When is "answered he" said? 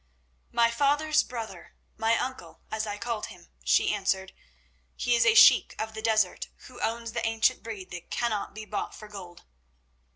3.93-5.13